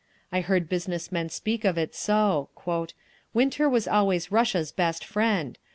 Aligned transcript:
I 0.31 0.41
heard 0.41 0.67
business 0.67 1.11
men 1.11 1.29
speak 1.29 1.63
of 1.63 1.77
it 1.77 1.93
so: 1.93 2.49
"Winter 3.35 3.69
was 3.69 3.87
always 3.87 4.31
Russia's 4.31 4.71
best 4.71 5.05
friend. 5.05 5.59